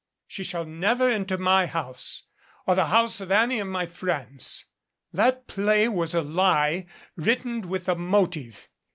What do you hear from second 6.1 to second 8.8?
a lie, written with a motive.